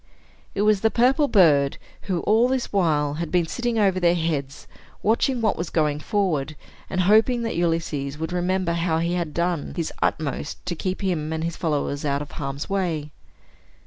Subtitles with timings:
[0.55, 1.77] It was the purple bird,
[2.09, 4.65] who, all this while, had been sitting over their heads,
[5.03, 6.55] watching what was going forward,
[6.89, 11.31] and hoping that Ulysses would remember how he had done his utmost to keep him
[11.31, 13.11] and his followers out of harm's way.